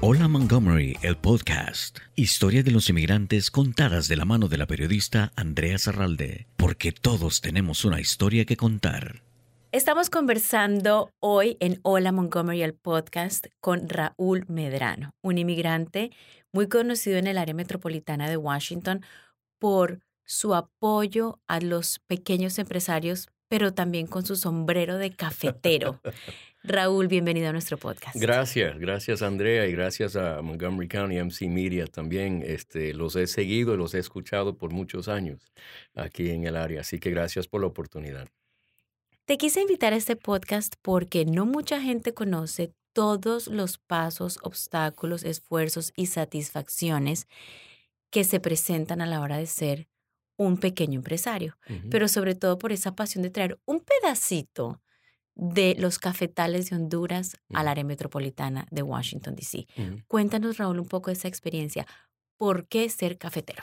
[0.00, 1.98] Hola Montgomery, el podcast.
[2.16, 7.40] Historia de los inmigrantes contadas de la mano de la periodista Andrea Zarralde, porque todos
[7.40, 9.22] tenemos una historia que contar.
[9.70, 16.10] Estamos conversando hoy en Hola Montgomery, el podcast, con Raúl Medrano, un inmigrante
[16.52, 19.02] muy conocido en el área metropolitana de Washington
[19.60, 26.00] por su apoyo a los pequeños empresarios, pero también con su sombrero de cafetero.
[26.64, 28.16] Raúl, bienvenido a nuestro podcast.
[28.16, 32.42] Gracias, gracias Andrea y gracias a Montgomery County MC Media también.
[32.46, 35.52] Este, los he seguido y los he escuchado por muchos años
[35.94, 38.26] aquí en el área, así que gracias por la oportunidad.
[39.26, 45.24] Te quise invitar a este podcast porque no mucha gente conoce todos los pasos, obstáculos,
[45.24, 47.26] esfuerzos y satisfacciones
[48.08, 49.91] que se presentan a la hora de ser
[50.36, 51.56] un pequeño empresario,
[51.88, 54.80] pero sobre todo por esa pasión de traer un pedacito
[55.34, 59.66] de los cafetales de Honduras al área metropolitana de Washington, D.C.
[60.08, 61.86] Cuéntanos, Raúl, un poco de esa experiencia.
[62.36, 63.62] ¿Por qué ser cafetero?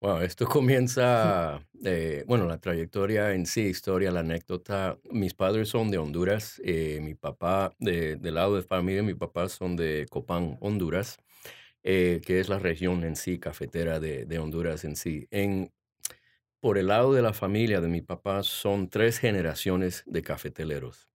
[0.00, 4.98] Bueno, esto comienza, eh, bueno, la trayectoria en sí, historia, la anécdota.
[5.10, 6.60] Mis padres son de Honduras.
[6.64, 11.16] Eh, mi papá, de, del lado de familia, mi papá son de Copán, Honduras,
[11.82, 15.26] eh, que es la región en sí, cafetera de, de Honduras en sí.
[15.30, 15.72] En
[16.64, 21.10] por el lado de la familia de mi papá son tres generaciones de cafeteleros.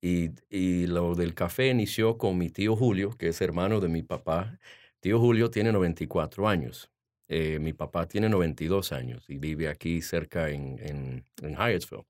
[0.00, 4.60] Y, lo del café inició con mi tío Julio, que es hermano de mi papá.
[5.00, 6.92] Tío Julio tiene 94 años.
[7.26, 12.06] Eh, mi papá tiene 92 años y vive aquí cerca en, en, en Hyattsville,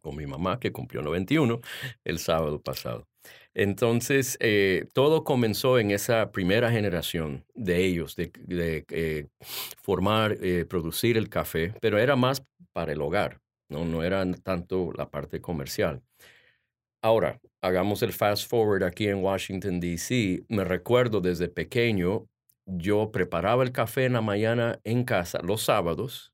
[0.00, 1.60] con mi mamá, que cumplió 91
[2.04, 3.09] el sábado pasado.
[3.54, 8.30] Entonces, eh, todo comenzó en esa primera generación de ellos, de,
[8.90, 9.26] eh,
[9.82, 14.92] formar, eh, producir el café, pero era más para el hogar, no, no era tanto
[14.96, 16.00] la parte comercial.
[17.02, 20.44] Ahora, hagamos el fast forward aquí en Washington, D.C.
[20.48, 22.26] Me recuerdo desde pequeño,
[22.66, 26.32] yo preparaba el café en la mañana en casa los sábados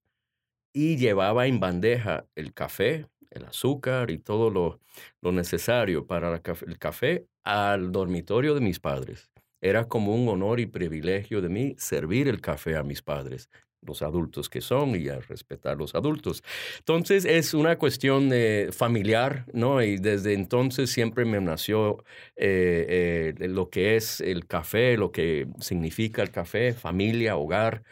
[0.72, 4.80] y llevaba en bandeja el café, el azúcar y todo lo,
[5.20, 9.30] lo necesario para el café al dormitorio de mis padres.
[9.60, 13.48] Era como un honor y privilegio de mí servir el café a mis padres,
[13.82, 16.42] los adultos que son y a respetar los adultos.
[16.78, 19.82] Entonces es una cuestión eh, familiar, ¿no?
[19.82, 22.04] Y desde entonces siempre me nació
[22.36, 27.82] eh, eh, lo que es el café, lo que significa el café, familia, hogar,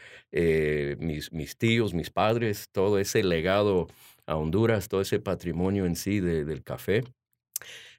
[0.99, 3.87] mis, mis tíos, mis padres, todo ese legado
[4.26, 7.04] a Honduras, todo ese patrimonio en sí del café.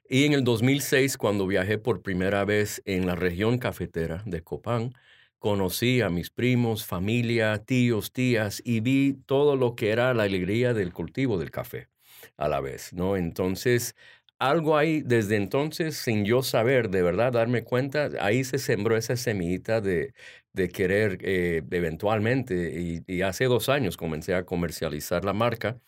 [0.08, 4.92] Y en el 2006, cuando viajé por primera vez en la región cafetera de Copán,
[5.38, 10.74] conocí a mis primos, familia, tíos, tías y vi todo lo que era la alegría
[10.74, 11.88] del cultivo del café
[12.36, 13.16] a la vez, ¿no?
[13.16, 13.94] Entonces,
[14.38, 19.16] algo ahí desde entonces, sin yo saber, de verdad darme cuenta, ahí se sembró esa
[19.16, 20.12] semillita de,
[20.52, 25.78] de querer eh, eventualmente, y, hace dos años comencé a comercializar la marca,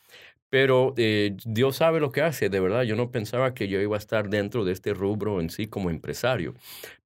[0.51, 3.97] pero eh, Dios sabe lo que hace, de verdad, yo no pensaba que yo iba
[3.97, 6.55] a estar dentro de este rubro en sí como empresario,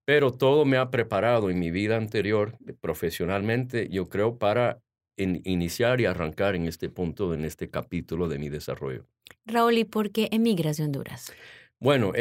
[0.05, 4.81] pero todo me ha preparado en mi vida anterior, profesionalmente, yo creo, para
[5.17, 9.07] iniciar y arrancar en este punto, en este capítulo de mi desarrollo.
[9.45, 11.33] Raúl, ¿y por qué emigras de Honduras?
[11.79, 12.13] Bueno,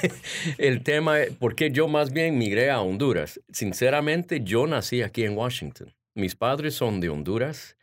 [0.58, 3.40] el tema, ¿por qué yo más bien migré a Honduras?
[3.52, 5.94] Sinceramente, yo nací aquí en Washington.
[6.16, 7.76] Mis padres son de Honduras.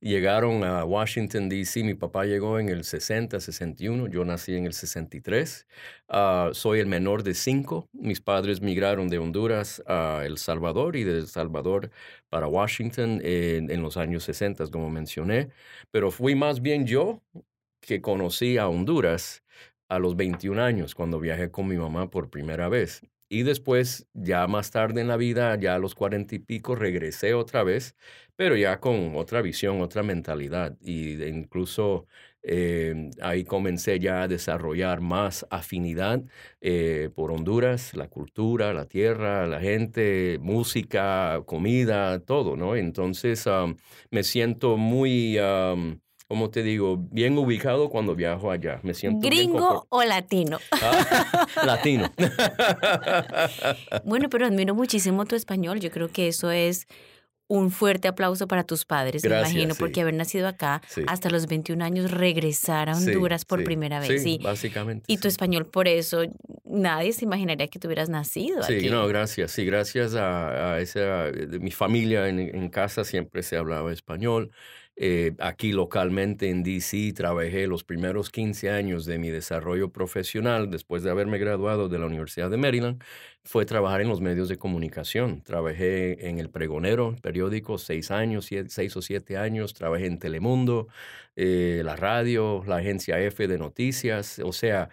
[0.00, 1.82] Llegaron a Washington, D.C.
[1.84, 4.08] Mi papá llegó en el 60, 61.
[4.08, 5.66] Yo nací en el 63.
[6.08, 7.88] Ah, soy el menor de cinco.
[7.92, 11.90] Mis padres migraron de Honduras a El Salvador y de El Salvador
[12.28, 15.48] para Washington en, en los años 60, como mencioné.
[15.90, 17.22] Pero fui más bien yo
[17.80, 19.42] que conocí a Honduras
[19.88, 23.02] a los 21 años, cuando viajé con mi mamá por primera vez.
[23.28, 27.34] Y después, ya más tarde en la vida, ya a los cuarenta y pico, regresé
[27.34, 27.94] otra vez,
[28.36, 30.76] pero ya con otra visión, otra mentalidad.
[30.80, 32.06] Y incluso
[32.42, 36.22] eh, ahí comencé ya a desarrollar más afinidad
[36.60, 42.76] eh, por Honduras, la cultura, la tierra, la gente, música, comida, todo, ¿no?
[42.76, 43.44] Entonces
[44.10, 45.36] me siento muy
[46.28, 48.80] como te digo, bien ubicado cuando viajo allá.
[48.82, 50.58] Me siento ¿Gringo o latino?
[50.72, 52.12] Ah, latino.
[54.04, 55.80] bueno, pero admiro muchísimo tu español.
[55.80, 56.86] Yo creo que eso es
[57.48, 61.82] un fuerte aplauso para tus padres, me imagino, porque haber nacido acá hasta los 21
[61.82, 64.22] años, regresar a Honduras por primera vez.
[64.22, 65.10] Sí, básicamente.
[65.10, 66.24] Y tu español, por eso,
[66.66, 68.84] nadie se imaginaría que tú hubieras nacido sí, aquí.
[68.84, 69.50] Sí, no, gracias.
[69.50, 74.50] Sí, gracias a, esa, mi familia en, en casa siempre se hablaba español.
[75.00, 81.04] Eh, aquí localmente en DC trabajé los primeros 15 años de mi desarrollo profesional después
[81.04, 83.00] de haberme graduado de la Universidad de Maryland.
[83.44, 85.42] Fue trabajar en los medios de comunicación.
[85.42, 89.72] Trabajé en El Pregonero, periódico, seis años, seis o siete años.
[89.72, 90.88] Trabajé en Telemundo,
[91.36, 94.40] eh, la radio, la agencia F de noticias.
[94.44, 94.88] O sea,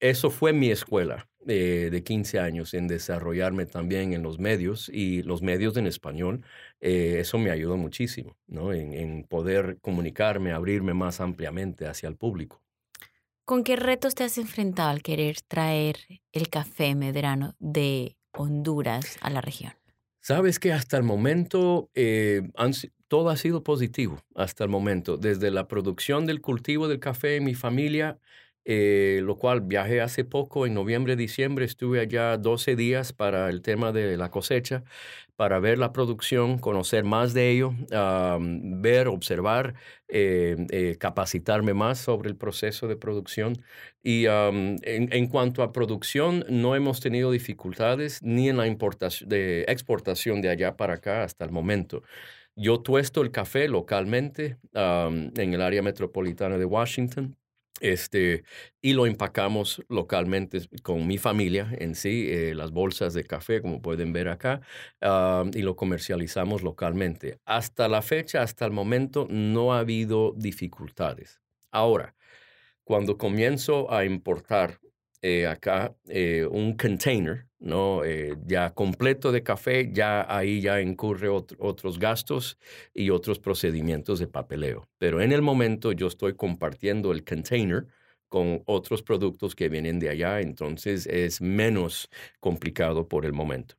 [0.00, 5.22] eso fue mi escuela eh, de 15 años en desarrollarme también en los medios y
[5.22, 6.42] los medios en español.
[6.86, 8.74] Eh, eso me ayudó muchísimo, ¿no?
[8.74, 12.60] En, poder comunicarme, abrirme más ampliamente hacia el público.
[13.46, 15.96] ¿Con qué retos te has enfrentado al querer traer
[16.32, 19.72] el café medrano de Honduras a la región?
[20.20, 22.42] Sabes que hasta el momento eh,
[23.08, 27.44] todo ha sido positivo, hasta el momento, desde la producción del cultivo del café en
[27.44, 28.18] mi familia
[28.66, 33.60] eh, lo cual viajé hace poco, en noviembre, diciembre, estuve allá 12 días para el
[33.60, 34.84] tema de la cosecha,
[35.36, 37.72] para ver la producción, conocer más de ello,
[38.50, 39.74] ver, observar,
[40.08, 43.54] eh, eh, capacitarme más sobre el proceso de producción.
[44.02, 50.40] Y en, cuanto a producción, no hemos tenido dificultades ni en la importación, de exportación
[50.40, 52.02] de allá para acá hasta el momento.
[52.56, 57.36] Yo tuesto el café localmente en el área metropolitana de Washington
[57.80, 58.44] este,
[58.80, 63.82] y lo empacamos localmente con mi familia en sí, eh, las bolsas de café, como
[63.82, 64.60] pueden ver acá,
[65.02, 67.38] ah, y lo comercializamos localmente.
[67.44, 71.40] Hasta la fecha, hasta el momento, no ha habido dificultades.
[71.72, 72.14] Ahora,
[72.84, 74.80] cuando comienzo a importar
[75.26, 78.04] eh, acá eh, un container, ¿no?
[78.04, 82.58] Eh, ya completo de café, ya ahí ya incurre otros gastos
[82.92, 84.86] y otros procedimientos de papeleo.
[84.98, 87.86] Pero en el momento yo estoy compartiendo el container
[88.28, 93.76] con otros productos que vienen de allá, entonces es menos complicado por el momento.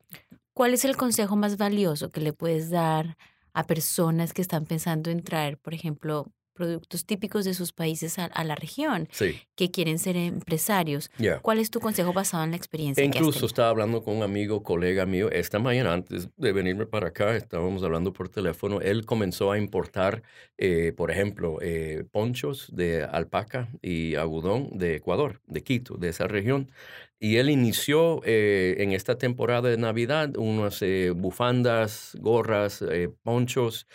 [0.52, 3.16] ¿Cuál es el consejo más valioso que le puedes dar
[3.52, 6.26] a personas que están pensando en traer, por ejemplo,
[6.56, 9.08] productos típicos de sus países a, la región,
[9.54, 11.10] que quieren ser empresarios.
[11.42, 13.04] ¿Cuál es tu consejo basado en la experiencia?
[13.04, 17.36] incluso estaba hablando con un amigo, colega mío, esta mañana antes de venirme para acá,
[17.36, 20.22] estábamos hablando por teléfono, él comenzó a importar,
[20.58, 26.26] eh, por ejemplo, eh, ponchos de alpaca y algodón de Ecuador, de Quito, de esa
[26.26, 26.70] región.
[27.18, 33.86] Y él inició eh, en esta temporada de Navidad unas eh, bufandas, gorras, eh, ponchos.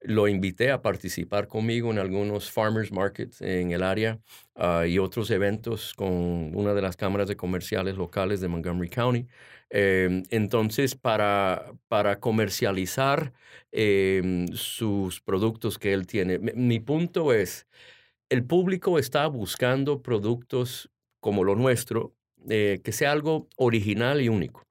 [0.00, 4.18] Lo invité a participar conmigo en algunos farmers markets en el área
[4.54, 9.26] ah, y otros eventos con una de las cámaras de comerciales locales de Montgomery County.
[9.68, 13.32] Em, entonces, para, para comercializar
[13.72, 17.66] em, sus productos que él tiene, mi punto es,
[18.30, 20.90] el público está buscando productos
[21.20, 22.14] como lo nuestro,
[22.48, 24.62] eh, que sea algo original y único,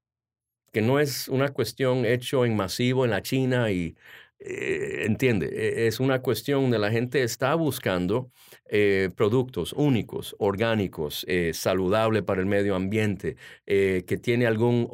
[0.72, 3.96] que no es una cuestión hecho en masivo en la China y,
[4.40, 8.32] eh, entiende, e, es una cuestión donde la gente está buscando
[8.70, 13.36] eh, productos únicos, orgánicos, saludables para el medio ambiente,
[13.66, 14.88] que tiene algún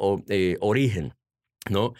[0.60, 1.14] origen,
[1.70, 1.94] ¿no?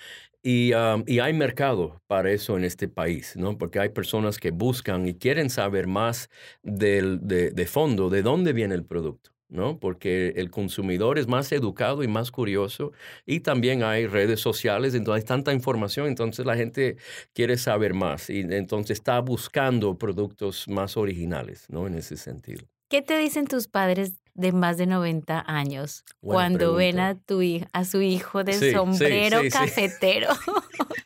[0.44, 0.74] Y,
[1.08, 3.58] y, hay mercado para eso en este país, ¿no?
[3.58, 6.30] Porque hay personas que buscan y quieren saber más
[6.64, 9.35] del, de fondo de dónde viene el producto.
[9.50, 9.80] ¿No?
[9.80, 12.92] Porque el consumidor es más educado y más curioso
[13.26, 16.98] y también hay redes sociales, entonces hay tanta información, entonces la gente
[17.34, 21.88] quiere saber más y entonces está buscando productos más originales, ¿no?
[21.88, 22.66] En ese sentido.
[22.90, 27.42] ¿Qué te dicen tus padres de más de 90 años cuando ven a, tu,
[27.74, 30.30] a su hijo de sombrero cafetero?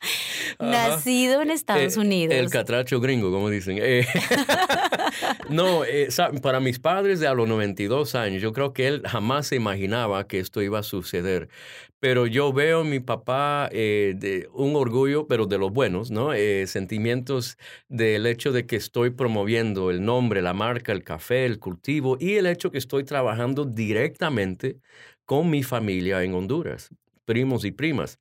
[0.59, 2.35] Nacido en Estados eh, Unidos.
[2.35, 3.77] El catracho gringo, como dicen.
[3.81, 4.05] Eh,
[5.49, 6.09] no, eh,
[6.41, 10.27] para mis padres de a los 92 años, yo creo que él jamás se imaginaba
[10.27, 11.49] que esto iba a suceder.
[11.99, 16.31] Pero yo veo a mi papá de un orgullo, pero de los buenos, ¿no?
[16.65, 17.57] sentimientos
[17.89, 22.35] del hecho de que estoy promoviendo el nombre, la marca, el café, el cultivo y
[22.35, 24.79] el hecho que estoy trabajando directamente
[25.25, 26.89] con mi familia en Honduras,
[27.25, 28.17] primos y primas.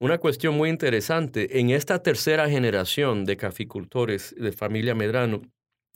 [0.00, 5.42] Una cuestión muy interesante, en esta tercera generación de caficultores de familia Medrano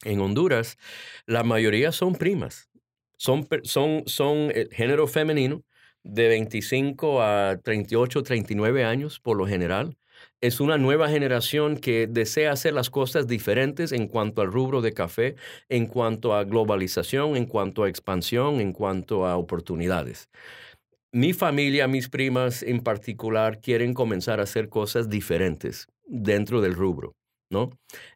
[0.05, 0.79] en Honduras,
[1.27, 2.71] la mayoría son primas,
[3.19, 5.65] son, son, son el género femenino
[6.07, 9.97] de 25 a 38, 39 años por lo general.
[10.41, 14.93] Es una nueva generación que desea hacer las cosas diferentes en cuanto al rubro de
[14.93, 15.37] café,
[15.69, 20.29] en cuanto a globalización, en cuanto a expansión, en cuanto a oportunidades
[21.17, 27.15] mi familia, mis primas en particular, quieren comenzar a hacer cosas diferentes dentro del rubro,
[27.51, 27.71] ¿no?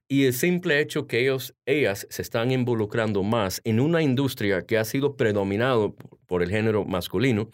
[0.08, 4.78] Y el simple hecho que ellos, ellas se están involucrando más en una industria que
[4.78, 5.94] ha sido predominado
[6.26, 7.50] por el género masculino,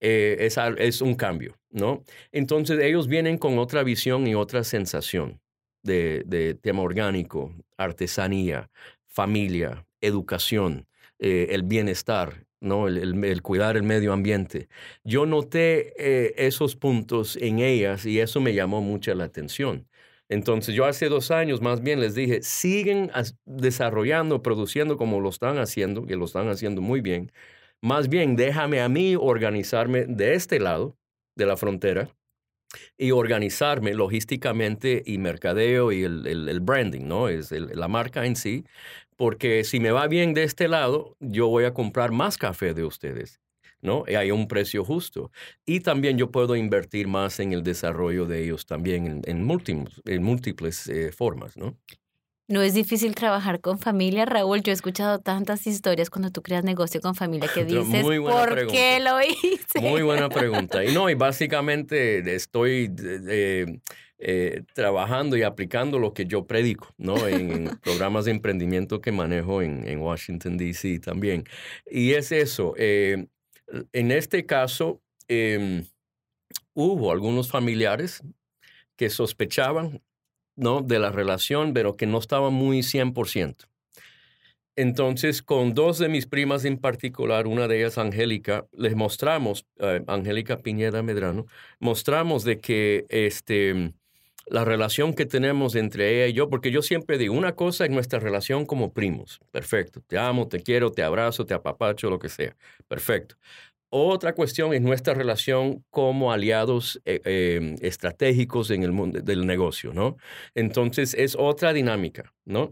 [0.00, 2.04] eh, es, un cambio, ¿no?
[2.32, 5.40] Entonces ellos vienen con otra visión y otra sensación.
[5.82, 8.70] de, tema orgánico, artesanía,
[9.06, 10.86] familia, educación,
[11.18, 12.88] eh, el bienestar, ¿no?
[12.88, 14.68] El, cuidar el medio ambiente.
[15.04, 19.88] Yo noté eh, esos puntos en ellas y eso me llamó mucho la atención.
[20.28, 23.10] Entonces yo hace dos años más bien les dije, siguen
[23.46, 27.32] desarrollando, produciendo como lo están haciendo, que lo están haciendo muy bien.
[27.80, 30.96] Más bien déjame a mí organizarme de este lado
[31.36, 32.10] de la frontera
[32.98, 37.28] y organizarme logísticamente y mercadeo y el, branding, ¿no?
[37.28, 38.64] Es la marca en sí,
[39.16, 42.84] porque si me va bien de este lado, yo voy a comprar más café de
[42.84, 43.40] ustedes.
[43.80, 44.04] ¿No?
[44.06, 45.30] Y hay un precio justo.
[45.66, 50.22] Y también yo puedo invertir más en el desarrollo de ellos también en, múltiples, en
[50.22, 51.76] múltiples eh, formas, ¿no?
[52.50, 54.62] No es difícil trabajar con familia, Raúl.
[54.62, 59.00] Yo he escuchado tantas historias cuando tú creas negocio con familia que dices, ¿por qué
[59.00, 59.80] lo hice?
[59.80, 60.82] Muy buena pregunta.
[60.82, 62.90] Y no, y básicamente estoy
[64.20, 67.28] eh, trabajando y aplicando lo que yo predico, ¿no?
[67.28, 71.00] En, programas de emprendimiento que manejo en, Washington, D.C.
[71.00, 71.44] también.
[71.88, 72.74] Y es eso.
[72.78, 73.26] Eh,
[73.92, 75.84] en este caso, em,
[76.74, 78.22] hubo algunos familiares
[78.96, 80.02] que sospechaban
[80.56, 80.80] ¿no?
[80.80, 83.68] de la relación, pero que no estaban muy 100%.
[84.76, 90.04] Entonces, con dos de mis primas en particular, una de ellas, Angélica, les mostramos, eh,
[90.06, 91.46] Angélica Piñeda Medrano,
[91.80, 93.92] mostramos de que este,
[94.50, 97.90] la relación que tenemos entre ella y yo, porque yo siempre digo, una cosa es
[97.90, 102.28] nuestra relación como primos, perfecto, te amo, te quiero, te abrazo, te apapacho, lo que
[102.28, 102.56] sea,
[102.88, 103.36] perfecto.
[103.90, 109.94] Otra cuestión es nuestra relación como aliados eh, em, estratégicos en el mundo del negocio,
[109.94, 110.18] ¿no?
[110.54, 112.70] Entonces es otra dinámica, ¿no?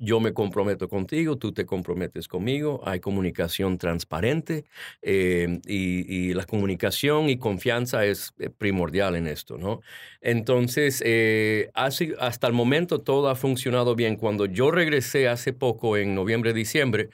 [0.00, 4.64] Yo me comprometo contigo, tú te comprometes conmigo, hay comunicación transparente
[5.02, 9.82] eh, y, la comunicación y confianza es eh, primordial en esto, ¿no?
[10.22, 14.16] Entonces, eh, hasta el momento todo ha funcionado bien.
[14.16, 17.10] Cuando yo regresé hace poco, en noviembre, diciembre,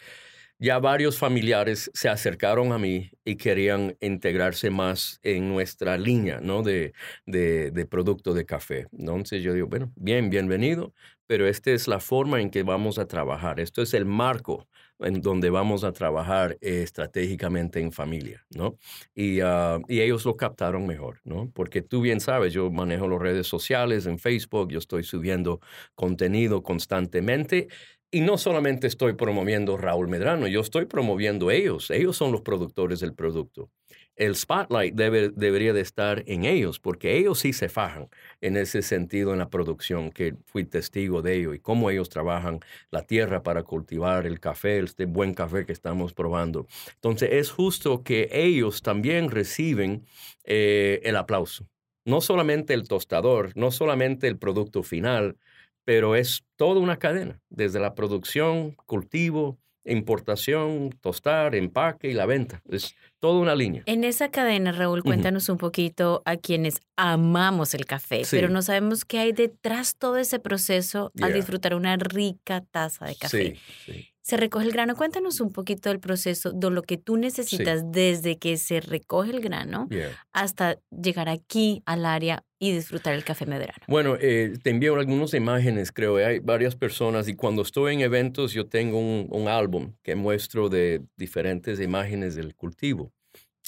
[0.58, 6.62] ya varios familiares se acercaron a mí y querían integrarse más en nuestra línea ¿no?
[6.62, 6.94] de,
[7.26, 8.86] de, producto de café.
[8.96, 10.94] Entonces yo digo, bueno, bien, bienvenido,
[11.26, 13.60] pero esta es la forma en que vamos a trabajar.
[13.60, 14.66] Esto es el marco
[14.98, 18.78] en donde vamos a trabajar estratégicamente en familia, ¿no?
[19.14, 21.50] Y, ah, y, ellos lo captaron mejor, ¿no?
[21.52, 25.60] Porque tú bien sabes, yo manejo las redes sociales en Facebook, yo estoy subiendo
[25.94, 27.68] contenido constantemente
[28.10, 31.90] y no solamente estoy promoviendo Raúl Medrano, yo estoy promoviendo ellos.
[31.90, 33.70] Ellos son los productores del producto.
[34.16, 38.08] El spotlight debe, debería de estar en ellos, porque ellos sí se fajan
[38.40, 42.60] en ese sentido en la producción, que fui testigo de ello y cómo ellos trabajan
[42.90, 46.66] la tierra para cultivar el café, este buen café que estamos probando.
[46.94, 50.06] Entonces es justo que ellos también reciben
[50.44, 51.68] eh, el aplauso.
[52.04, 55.36] No solamente el tostador, no solamente el producto final,
[55.84, 62.62] pero es toda una cadena, desde la producción, cultivo, importación, tostar, empaque y la venta.
[62.68, 63.82] Es toda una línea.
[63.86, 69.04] En esa cadena, Raúl, cuéntanos un poquito a quienes amamos el café, pero no sabemos
[69.04, 73.56] qué hay detrás todo ese proceso al disfrutar una rica taza de café.
[73.84, 74.96] Sí, sí se recoge el grano.
[74.96, 79.40] Cuéntanos un poquito del proceso, de lo que tú necesitas desde que se recoge el
[79.40, 79.88] grano
[80.32, 83.84] hasta llegar aquí al área y disfrutar el café medrano.
[83.86, 86.16] Bueno, eh, te envío algunas imágenes, creo.
[86.16, 90.68] Hay varias personas y cuando estoy en eventos yo tengo un, un álbum que muestro
[90.68, 93.12] de diferentes imágenes del cultivo.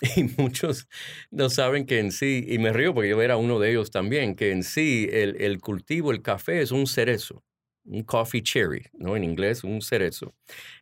[0.16, 0.86] Y muchos
[1.30, 4.36] no saben que en sí, y me río porque yo era uno de ellos también,
[4.36, 7.44] que en sí el, el cultivo, el café es un cerezo
[7.88, 9.16] un coffee cherry, ¿no?
[9.16, 10.34] En inglés, un cerezo.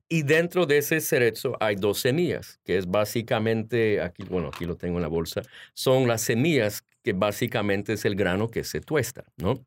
[0.08, 4.76] Y dentro de ese cerezo hay dos semillas, que es básicamente, aquí, bueno, aquí lo
[4.76, 5.42] tengo en la bolsa,
[5.74, 9.66] son las semillas que básicamente es el grano que se tuesta, ¿no?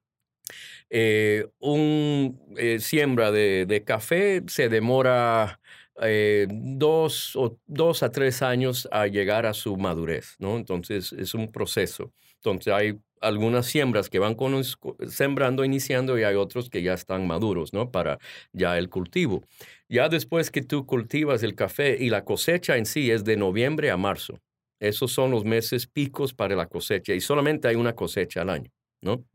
[0.89, 5.59] Eh, un eh, siembra de, café se demora
[6.01, 10.57] eh, dos, o, dos a tres años a llegar a su madurez, ¿no?
[10.57, 12.11] Entonces es un proceso.
[12.35, 14.63] Entonces hay algunas siembras que van con,
[15.07, 17.91] sembrando, iniciando y hay otros que ya están maduros, ¿no?
[17.91, 18.19] Para
[18.53, 19.43] ya el cultivo.
[19.89, 23.89] Ya después que tú cultivas el café y la cosecha en sí es de noviembre
[23.89, 24.39] a marzo.
[24.79, 28.71] Esos son los meses picos para la cosecha y solamente hay una cosecha al año,
[29.01, 29.25] ¿no?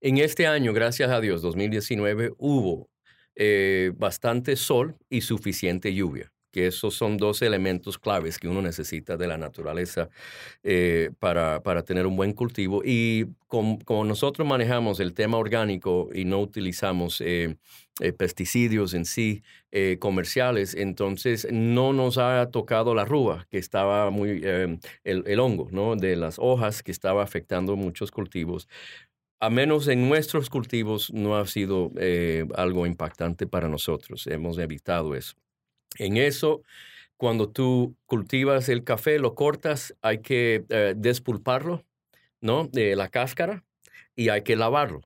[0.00, 2.90] En este año, gracias a Dios, 2019, hubo
[3.34, 9.16] eh, bastante sol y suficiente lluvia que esos son dos elementos claves que uno necesita
[9.16, 10.10] de la naturaleza
[10.62, 12.82] eh, para, para, tener un buen cultivo.
[12.84, 17.56] Y como, nosotros manejamos el tema orgánico y no utilizamos eh,
[18.00, 19.42] eh, pesticidios en sí
[19.98, 25.96] comerciales, entonces no nos ha tocado la rúa, que estaba muy, el, el hongo ¿no?
[25.96, 28.68] de las hojas que estaba afectando muchos cultivos
[29.42, 34.28] a menos en nuestros cultivos, no ha sido eh, algo impactante para nosotros.
[34.28, 35.34] Hemos evitado eso.
[35.98, 36.62] En eso,
[37.16, 41.84] cuando tú cultivas el café, lo cortas, hay que eh, despulparlo,
[42.40, 42.66] ¿no?
[42.66, 43.64] De la cáscara
[44.16, 45.02] y hay que lavarlo,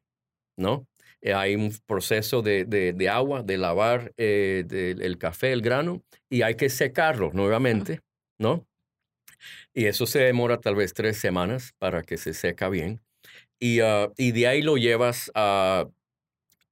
[0.56, 0.86] ¿no?
[1.20, 6.68] Eh, hay un proceso de, agua, de lavar el café, el grano, y hay que
[6.68, 8.00] secarlo nuevamente,
[8.38, 8.66] ¿no?
[9.74, 13.00] Y eso se demora tal vez tres semanas para que se seca bien.
[13.58, 15.86] Y, ah, y de ahí lo llevas a,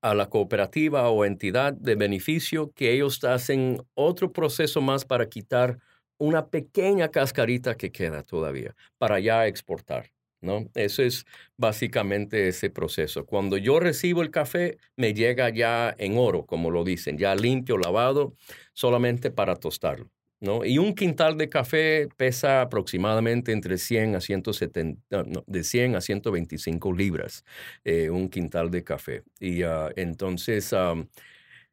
[0.04, 5.78] a la cooperativa o entidad de beneficio que ellos hacen otro proceso más para quitar
[6.18, 10.12] una pequeña cascarita que queda todavía para ya exportar.
[10.42, 10.68] ¿no?
[10.74, 11.24] Eso es
[11.56, 13.24] básicamente ese proceso.
[13.24, 17.78] Cuando yo recibo el café, me llega ya en oro, como lo dicen, ya limpio,
[17.78, 18.34] lavado,
[18.74, 20.10] solamente para tostarlo.
[20.40, 20.64] ¿No?
[20.64, 26.92] Y un quintal de café pesa aproximadamente entre 100 a 170, de 100 a 125
[26.92, 27.44] libras,
[27.84, 29.22] eh, un quintal de café.
[29.40, 30.72] Y ah, entonces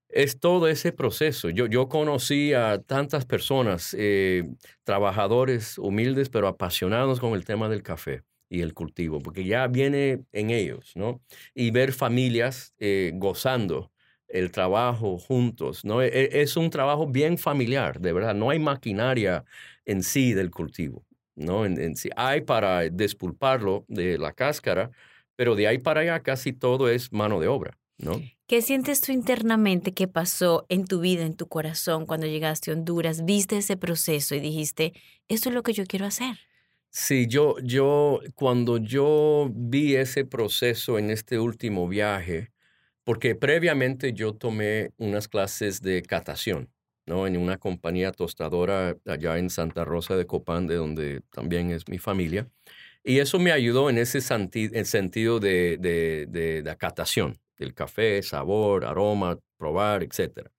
[0.10, 1.50] es todo ese proceso.
[1.50, 4.44] Yo, yo conocí a tantas personas, eh,
[4.84, 10.24] trabajadores humildes, pero apasionados con el tema del café y el cultivo, porque ya viene
[10.34, 11.22] en ellos, ¿no?
[11.56, 13.92] Y ver familias eh, gozando
[14.34, 16.02] el trabajo juntos, ¿no?
[16.02, 18.36] E, e, es un trabajo bien familiar, de verdad.
[18.36, 19.44] No hay maquinaria
[19.86, 21.66] en sí del cultivo, ¿no?
[21.66, 22.10] En, sí.
[22.16, 24.92] Hay para despulparlo de la cáscara,
[25.36, 28.22] pero de ahí para allá casi todo es mano de obra, ¿no?
[28.48, 32.74] ¿Qué sientes tú internamente que pasó en tu vida, en tu corazón, cuando llegaste a
[32.74, 33.24] Honduras?
[33.24, 34.94] Viste ese proceso y dijiste,
[35.30, 36.38] esto es lo que yo quiero hacer.
[36.90, 42.52] Sí, yo, yo, cuando yo vi ese proceso en este último viaje,
[43.04, 46.70] porque previamente yo tomé unas clases de catación,
[47.06, 47.28] ¿no?
[47.28, 51.98] En una compañía tostadora allá en Santa Rosa de Copán, de donde también es mi
[51.98, 52.50] familia.
[53.04, 58.86] Y eso me ayudó en ese sentido de, de, de, de catación, del café, sabor,
[58.86, 60.52] aroma, probar, etc.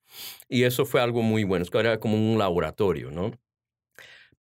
[0.49, 3.33] Y eso fue algo muy bueno, era como un laboratorio, ¿no?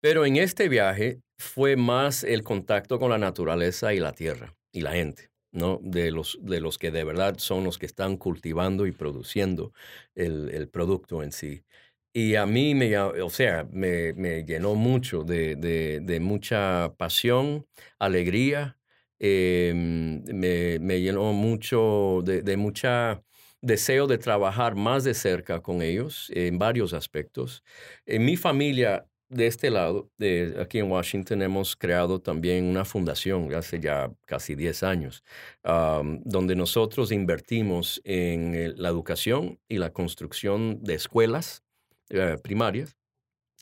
[0.00, 4.80] Pero en este viaje fue más el contacto con la naturaleza y la tierra y
[4.80, 5.29] la gente.
[5.52, 5.80] ¿No?
[5.82, 9.72] De los, de los que de verdad son los que están cultivando y produciendo
[10.14, 11.64] el, producto en sí.
[12.12, 17.66] Y a mí me, o sea, me, llenó mucho de, mucha pasión,
[17.98, 18.78] alegría,
[19.18, 23.22] em, me, llenó mucho de, de mucha
[23.62, 27.62] deseo de trabajar más de cerca con ellos en varios aspectos.
[28.06, 33.54] En mi familia de este lado, de aquí en Washington, hemos creado también una fundación
[33.54, 35.22] hace ya casi 10 años,
[35.62, 41.62] donde nosotros invertimos en la educación y la construcción de escuelas
[42.10, 42.96] eh, primarias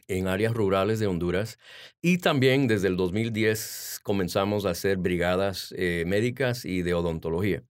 [0.09, 1.59] en áreas rurales de Honduras
[2.03, 7.63] y también desde el 2010 comenzamos a hacer brigadas eh, médicas y de odontología.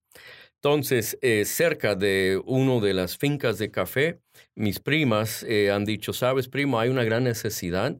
[0.61, 4.18] Entonces, eh, cerca de una de las fincas de café,
[4.57, 7.97] mis primas eh, han dicho, sabes, primo, hay una gran necesidad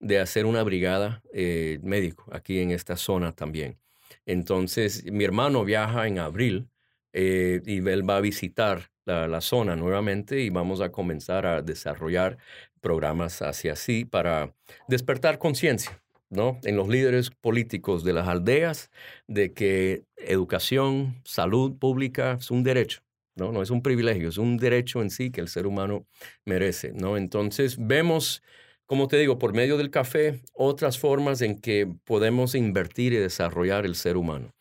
[0.00, 3.78] de hacer una brigada eh, médico aquí en esta zona también.
[4.26, 6.68] Entonces, mi hermano viaja en abril
[7.12, 12.38] y él va a visitar la, la, zona nuevamente y vamos a comenzar a desarrollar
[12.80, 14.54] programas hacia así para
[14.88, 16.58] despertar conciencia ¿no?
[16.62, 18.90] en los líderes políticos de las aldeas
[19.26, 23.02] de que educación, salud pública es un derecho.
[23.34, 23.52] ¿no?
[23.52, 26.06] no es un privilegio, es un derecho en sí que el ser humano
[26.44, 26.92] merece.
[26.92, 27.16] ¿no?
[27.16, 28.42] Entonces vemos,
[28.86, 33.84] como te digo, por medio del café, otras formas en que podemos invertir y desarrollar
[33.84, 34.52] el ser humano.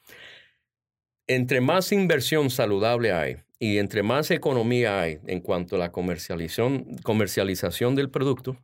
[1.27, 6.97] Entre más inversión saludable hay y entre más economía hay en cuanto a la comercialización,
[7.03, 8.57] comercialización del producto,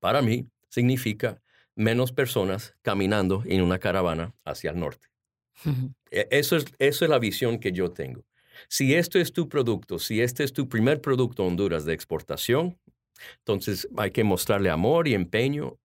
[0.00, 1.41] para mí significa
[1.76, 5.08] menos personas caminando en una caravana hacia el norte.
[6.10, 8.24] E, eso es, eso es la visión que yo tengo.
[8.68, 12.78] Si esto es tu producto, si este es tu primer producto Honduras de exportación,
[13.38, 15.78] entonces hay que mostrarle amor y empeño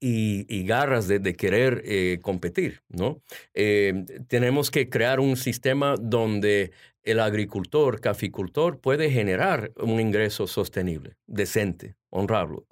[0.00, 3.20] y, garras de, querer eh, competir, ¿no?
[3.54, 6.70] Eh, tenemos que crear un sistema donde
[7.10, 12.66] el agricultor, caficultor, puede generar un ingreso sostenible, decente, honrado,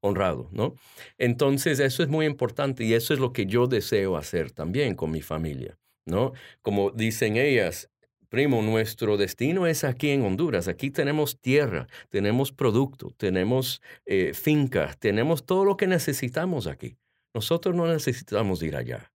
[0.00, 0.74] honrado, ¿no?
[1.18, 5.12] Entonces, eso es muy importante y eso es lo que yo deseo hacer también con
[5.12, 6.32] mi familia, ¿no?
[6.62, 7.88] Como dicen ellas,
[8.28, 10.66] primo, nuestro destino es aquí en Honduras.
[10.68, 16.96] Aquí tenemos tierra, tenemos producto, tenemos eh, fincas, tenemos todo lo que necesitamos aquí.
[17.34, 19.12] Nosotros no necesitamos ir allá,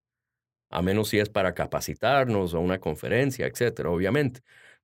[0.71, 4.41] a menos si es para capacitarnos o una conferencia, etcétera, obviamente.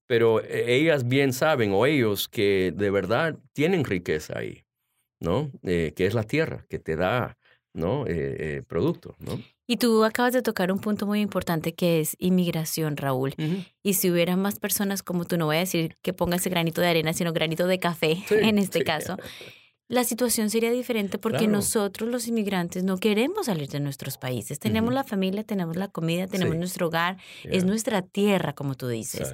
[0.08, 4.68] Pero eh, ellas bien saben, o ellos, que de verdad tienen riqueza ahí.
[5.20, 5.52] ¿no?
[5.64, 7.38] Eh, que es la tierra, que te da,
[7.74, 8.06] ¿no?
[8.08, 9.42] Eh, eh, producto, ¿no?
[9.70, 13.34] Y tú acabas de tocar un punto muy importante que es inmigración, Raúl.
[13.84, 16.80] Y si hubiera más personas como tú, no voy a decir que ponga ese granito
[16.80, 19.18] de arena, sino granito de café en este caso,
[19.90, 24.60] la situación sería diferente porque nosotros los inmigrantes no queremos salir de nuestros países.
[24.60, 29.34] Tenemos la familia, tenemos la comida, tenemos nuestro hogar, es nuestra tierra, como tú dices.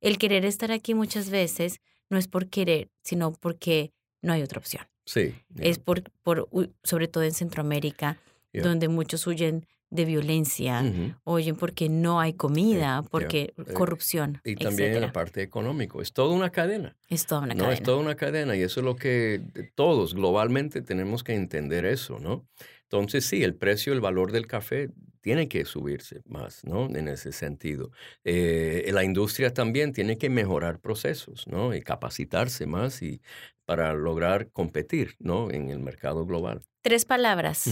[0.00, 4.58] El querer estar aquí muchas veces no es por querer, sino porque no hay otra
[4.58, 4.84] opción.
[5.06, 5.34] Sí.
[5.58, 6.48] Es por, por,
[6.82, 8.18] sobre todo en Centroamérica,
[8.52, 10.82] donde muchos huyen de violencia,
[11.22, 14.40] oyen porque no hay comida, porque eh, corrupción.
[14.44, 15.98] Y también en la parte económica.
[16.02, 16.96] Es toda una cadena.
[17.08, 17.74] Es toda una no, cadena.
[17.74, 19.40] Es toda una cadena y eso es lo que
[19.76, 22.44] todos globalmente tenemos que entender eso, ¿no?
[22.82, 26.86] Entonces sí, el precio, el valor del café tiene que subirse más, ¿no?
[26.86, 27.92] En ese sentido.
[28.24, 31.72] Eh, la industria también tiene que mejorar procesos, ¿no?
[31.72, 33.22] Y capacitarse más y
[33.64, 35.50] para lograr competir, ¿no?
[35.52, 36.62] En el mercado global.
[36.82, 37.64] Tres palabras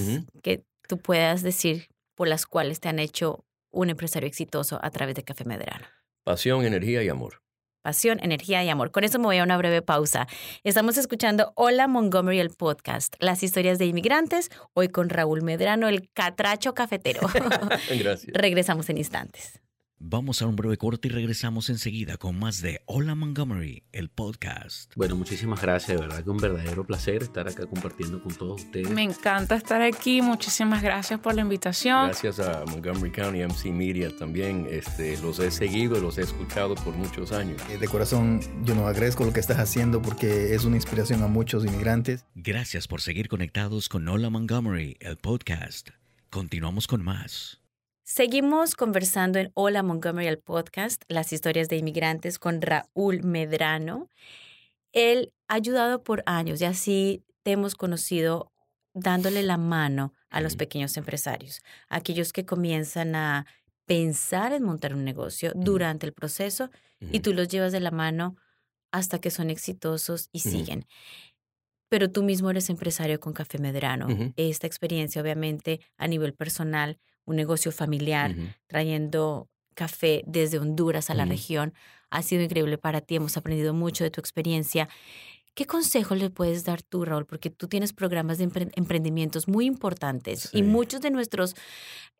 [0.42, 5.14] que tú puedas decir por las cuales te han hecho un empresario exitoso a través
[5.14, 5.86] de Café Medrano?
[6.24, 7.42] Pasión, energía y amor.
[7.82, 8.92] Pasión, energía y amor.
[8.92, 10.28] Con eso me voy a una breve pausa.
[10.62, 16.08] Estamos escuchando Hola Montgomery, el podcast, las historias de inmigrantes, hoy con Raúl Medrano, el
[16.12, 17.22] catracho cafetero.
[17.98, 18.32] Gracias.
[18.34, 19.60] Regresamos en instantes.
[20.04, 24.92] Vamos a un breve corte y regresamos enseguida con más de Hola Montgomery, el podcast.
[24.96, 28.90] Bueno, muchísimas gracias, de verdad que un verdadero placer estar acá compartiendo con todos ustedes.
[28.90, 32.06] Me encanta estar aquí, muchísimas gracias por la invitación.
[32.06, 36.96] Gracias a Montgomery County MC Media también, este, los he seguido, los he escuchado por
[36.96, 37.62] muchos años.
[37.70, 41.28] Eh, de corazón, yo nos agradezco lo que estás haciendo porque es una inspiración a
[41.28, 42.24] muchos inmigrantes.
[42.34, 45.90] Gracias por seguir conectados con Hola Montgomery, el podcast.
[46.28, 47.61] Continuamos con más.
[48.14, 54.10] Seguimos conversando en Hola Montgomery, el podcast, las historias de inmigrantes con Raúl Medrano.
[54.92, 58.52] Él ha ayudado por años y así te hemos conocido
[58.92, 63.46] dándole la mano a los pequeños empresarios, aquellos que comienzan a
[63.86, 66.68] pensar en montar un negocio durante el proceso
[67.00, 68.36] y tú los llevas de la mano
[68.90, 70.84] hasta que son exitosos y siguen.
[71.88, 74.06] Pero tú mismo eres empresario con Café Medrano.
[74.36, 78.34] Esta experiencia, obviamente, a nivel personal, un negocio familiar,
[78.66, 81.74] trayendo café desde Honduras a la región.
[82.10, 84.88] Ha sido increíble para ti, hemos aprendido mucho de tu experiencia.
[85.54, 87.26] ¿Qué consejo le puedes dar tú, Raúl?
[87.26, 91.54] Porque tú tienes programas de emprendimientos muy importantes y muchos de nuestros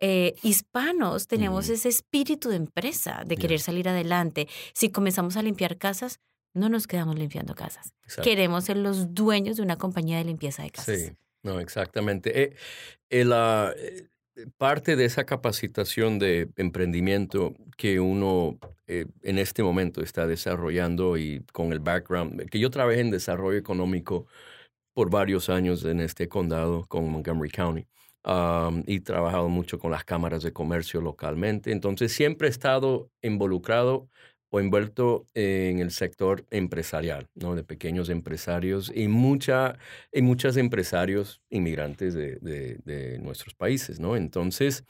[0.01, 4.49] eh, hispanos tenemos ese espíritu de empresa, de querer salir adelante.
[4.75, 6.21] Si comenzamos a limpiar casas,
[6.55, 7.95] no nos quedamos limpiando casas.
[8.23, 10.99] Queremos ser los dueños de una compañía de limpieza de casas.
[10.99, 11.13] Sí,
[11.43, 12.43] no, exactamente.
[12.43, 12.57] Eh,
[13.09, 14.09] el, eh, eh,
[14.57, 21.45] parte de esa capacitación de emprendimiento que uno eh, en este momento está desarrollando y
[21.53, 24.27] con el background, que yo trabajé en desarrollo económico
[24.95, 27.87] por varios años en este condado con Montgomery County
[28.87, 34.09] y he trabajado mucho con las cámaras de comercio localmente, entonces siempre he estado involucrado
[34.55, 37.55] o envuelto en el sector empresarial, ¿no?
[37.55, 39.79] de pequeños empresarios y, mucha,
[40.13, 43.99] y muchos empresarios inmigrantes de, nuestros países.
[43.99, 44.15] ¿no?
[44.15, 44.85] Entonces,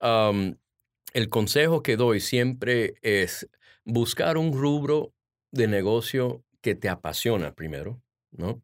[0.00, 3.48] el consejo que doy siempre es
[3.84, 5.12] buscar un rubro
[5.50, 8.00] de negocio que te apasiona primero,
[8.30, 8.62] ¿no?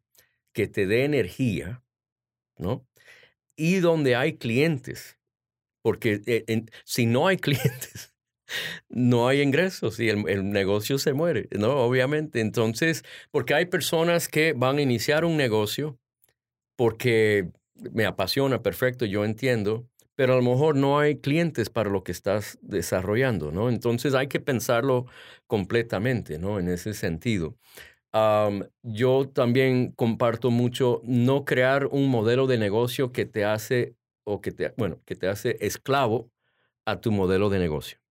[0.53, 1.83] que te dé energía,
[2.57, 2.87] ¿no?
[3.57, 5.19] y donde hay clientes,
[5.81, 8.14] porque eh, si no hay clientes,
[8.89, 11.71] no hay ingresos y el, negocio se muere, ¿no?
[11.77, 12.39] Obviamente.
[12.41, 15.97] Entonces, porque hay personas que van a iniciar un negocio
[16.75, 22.03] porque me apasiona, perfecto, yo entiendo, pero a lo mejor no hay clientes para lo
[22.03, 23.69] que estás desarrollando, ¿no?
[23.69, 25.05] Entonces hay que pensarlo
[25.47, 26.59] completamente, ¿no?
[26.59, 27.57] En ese sentido.
[28.83, 34.51] yo también comparto mucho no crear un modelo de negocio que te hace, o que
[34.51, 36.31] te, bueno, que te hace esclavo
[36.85, 38.04] a tu modelo de negocio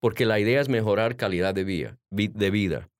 [0.00, 1.98] porque la idea es mejorar calidad de vida.
[2.10, 2.90] De vida.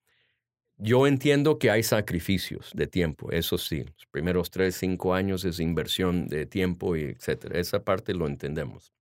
[0.79, 3.85] Yo entiendo que hay sacrificios de tiempo, eso sí.
[3.85, 7.59] Los primeros tres, cinco años es inversión de tiempo y etcétera.
[7.59, 8.93] Esa parte lo entendemos.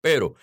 [0.00, 0.34] Pero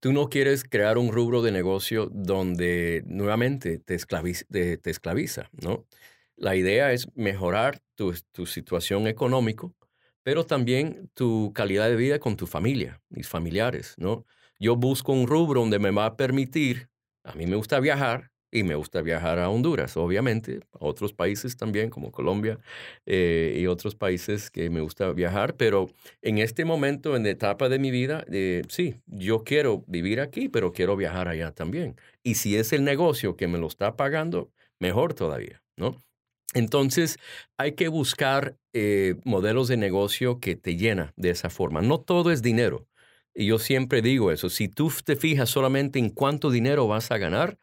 [0.00, 5.86] tú no quieres crear un rubro de negocio donde nuevamente te esclaviza, ¿no?
[6.36, 9.68] La idea es mejorar tu, tu situación económica,
[10.22, 14.26] pero también tu calidad de vida con tu familia, mis familiares, ¿no?
[14.58, 16.88] Yo busco un rubro donde me va a permitir,
[17.24, 21.56] a mí me gusta viajar y me gusta viajar a Honduras, obviamente, a otros países
[21.56, 22.58] también, como Colombia
[23.04, 25.90] eh, y otros países que me gusta viajar, pero
[26.22, 30.48] en este momento, en la etapa de mi vida, eh, sí, yo quiero vivir aquí,
[30.48, 31.96] pero quiero viajar allá también.
[32.22, 35.96] Y si es el negocio que me lo está pagando, mejor todavía, ¿no?
[36.54, 37.18] Entonces,
[37.58, 41.82] hay que buscar eh, modelos de negocio que te llena de esa forma.
[41.82, 42.86] No todo es dinero.
[43.38, 47.18] Y yo siempre digo eso, si tú te fijas solamente en cuánto dinero vas a
[47.18, 47.58] ganar,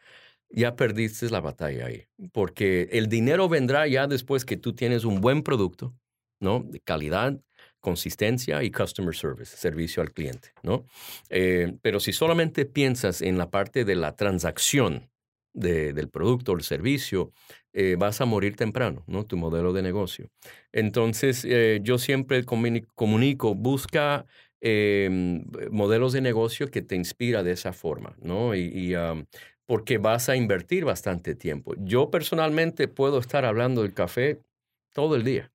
[0.52, 5.20] ya perdiste la batalla ahí, porque el dinero vendrá ya después que tú tienes un
[5.20, 5.96] buen producto,
[6.40, 6.64] ¿no?
[6.64, 7.42] De calidad,
[7.80, 10.86] consistencia y customer service, servicio al cliente, ¿no?
[11.30, 15.10] Eh, pero si solamente piensas en la parte de la transacción
[15.54, 17.32] del producto o el servicio,
[17.74, 19.26] eh, vas a morir temprano, ¿no?
[19.26, 20.30] Tu modelo de negocio.
[20.72, 24.26] Entonces, eh, yo siempre comunico, busca
[24.64, 28.56] em, modelos de negocio que te inspira de esa forma, ¿no?
[28.56, 28.96] Y,
[29.66, 31.74] porque vas a invertir bastante tiempo.
[31.78, 34.42] Yo personalmente puedo estar hablando del café
[34.94, 35.53] todo el día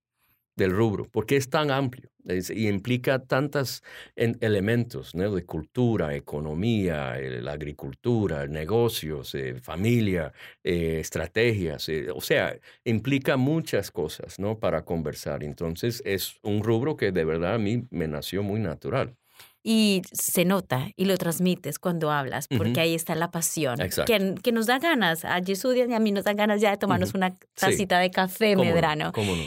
[0.59, 3.83] del rubro, porque es tan amplio y implica tantos
[4.17, 5.35] elementos ¿no?
[5.35, 13.91] de cultura, economía, la agricultura, negocios, eh, familia, eh, estrategias, eh, o sea, implica muchas
[13.91, 14.59] cosas ¿no?
[14.59, 15.43] para conversar.
[15.43, 19.17] Entonces es un rubro que de verdad a mí me nació muy natural.
[19.63, 24.53] Y se nota y lo transmites cuando hablas, porque ahí está la pasión, que, que,
[24.53, 25.25] nos da ganas.
[25.25, 28.57] A Jesús y a mí nos dan ganas ya de tomarnos una tacita de café
[28.57, 29.13] medrano.
[29.13, 29.43] ¿Cómo no?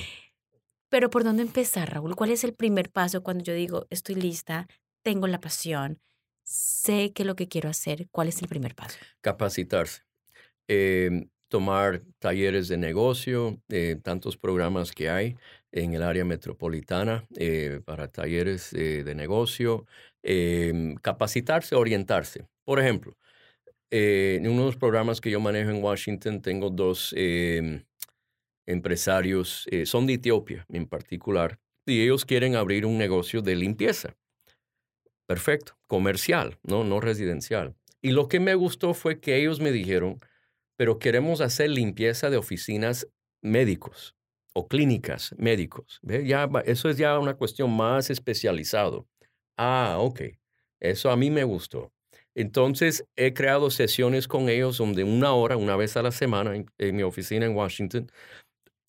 [0.91, 2.17] Pero ¿por dónde empezar, Raúl?
[2.17, 4.67] ¿Cuál es el primer paso cuando yo digo, estoy lista,
[5.04, 6.01] tengo la pasión,
[6.43, 8.10] sé que lo que quiero hacer?
[8.12, 8.97] ¿Cuál es el primer paso?
[9.21, 10.01] Capacitarse.
[10.67, 15.38] Em, tomar talleres de negocio, eh, tantos programas que hay
[15.71, 19.86] en el área metropolitana eh, para talleres eh, de negocio,
[20.23, 22.45] em, capacitarse, orientarse.
[22.65, 23.15] Por ejemplo,
[23.89, 27.84] en uno de los programas que yo manejo en Washington tengo dos em,
[28.65, 34.15] empresarios, eh, son de Etiopía en particular, y ellos quieren abrir un negocio de limpieza.
[35.28, 37.76] Perfecto, comercial, no, no residencial.
[38.02, 40.19] Y lo que me gustó fue que ellos me dijeron,
[40.78, 43.08] pero queremos hacer limpieza de oficinas
[43.41, 44.15] médicos
[44.54, 46.00] o clínicas médicos.
[46.04, 49.08] Ya, eso es ya una cuestión más especializado.
[49.58, 50.21] Ah, ok.
[50.80, 51.93] Eso a mí me gustó.
[52.34, 56.95] Entonces he creado sesiones con ellos donde una hora, una vez a la semana en
[56.95, 58.12] mi oficina en Washington,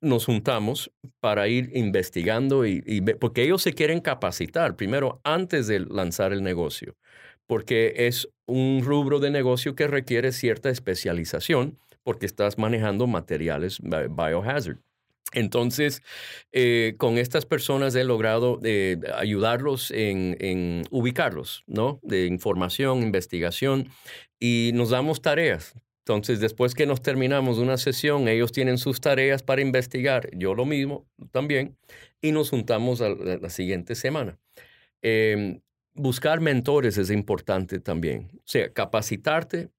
[0.03, 6.33] nos juntamos para ir investigando y, porque ellos se quieren capacitar primero antes de lanzar
[6.33, 6.97] el negocio,
[7.47, 14.79] porque es un rubro de negocio que requiere cierta especialización porque estás manejando materiales biohazard.
[15.35, 16.03] Entonces,
[16.53, 22.01] eh, con estas personas he logrado eh, ayudarlos en, en, ubicarlos, ¿no?
[22.03, 23.89] De información, investigación,
[24.39, 25.75] y nos damos tareas.
[26.05, 30.65] Entonces, después que nos terminamos una sesión, ellos tienen sus tareas para investigar, yo lo
[30.65, 31.77] mismo también,
[32.21, 34.37] y nos juntamos a la siguiente semana.
[35.01, 35.61] Em,
[35.95, 39.71] buscar mentores es importante también, o sea, capacitarte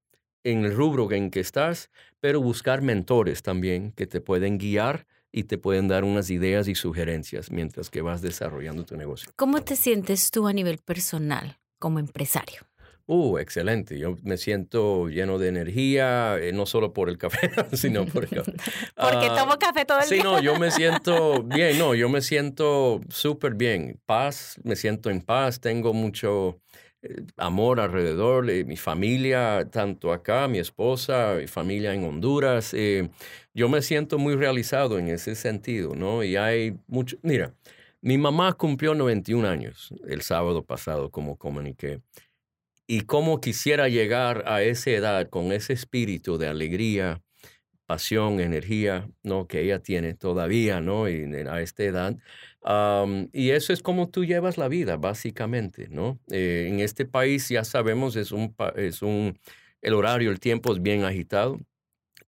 [0.46, 1.90] en el rubro en que estás,
[2.22, 6.76] pero buscar mentores también que te pueden guiar y te pueden dar unas ideas y
[6.76, 9.32] sugerencias mientras que vas desarrollando tu negocio.
[9.36, 12.62] ¿Cómo te sientes tú a nivel personal como empresario?
[13.06, 14.00] Uh, excelente.
[14.00, 18.30] Yo me siento lleno de energía, eh, no solo por el café, sino por el
[18.30, 18.54] café.
[18.96, 20.18] Porque ah, tomo café todo el día.
[20.18, 24.00] Sí, no, yo me siento bien, no, yo me siento súper bien.
[24.06, 26.62] Paz, me siento en paz, tengo mucho
[27.02, 32.74] eh, amor alrededor, de mi familia, tanto acá, mi esposa, mi familia en Honduras.
[32.74, 33.10] Eh,
[33.54, 36.24] yo me siento muy realizado en ese sentido, ¿no?
[36.24, 37.54] Y hay mucho, mira,
[38.00, 42.00] mi mamá cumplió 91 años el sábado pasado, como comuniqué
[42.88, 47.22] y cómo quisiera llegar a esa edad con ese espíritu de alegría,
[47.86, 49.48] pasión, energía, ¿no?
[49.48, 51.10] Que ella tiene todavía, ¿no?
[51.10, 52.18] Y a esta edad.
[53.34, 56.20] y eso es como tú llevas la vida, básicamente, ¿no?
[56.32, 59.38] Eh, en este país ya sabemos, es un, es un,
[59.82, 61.60] el horario, el tiempo es bien agitado.